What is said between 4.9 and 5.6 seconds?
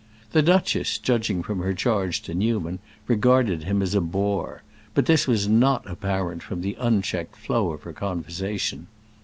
but this was